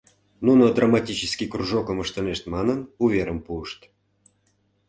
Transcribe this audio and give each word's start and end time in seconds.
Нуно 0.45 0.63
драматический 0.77 1.47
кружокым 1.53 1.97
ыштынешт 2.03 2.43
манын, 2.53 2.79
уверым 3.03 3.39
пуышт. 3.45 3.79